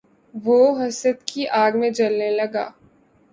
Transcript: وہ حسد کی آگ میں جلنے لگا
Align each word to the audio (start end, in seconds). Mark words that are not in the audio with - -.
وہ 0.33 0.59
حسد 0.79 1.17
کی 1.25 1.47
آگ 1.55 1.77
میں 1.79 1.89
جلنے 1.89 2.29
لگا 2.31 2.67